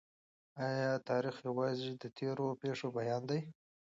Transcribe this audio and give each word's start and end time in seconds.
آیا 0.67 0.93
تاریخ 1.09 1.35
یوازي 1.47 1.91
د 2.01 2.03
تېرو 2.17 2.47
پېښو 2.61 2.87
بیان 2.97 3.21
دی؟ 3.29 3.39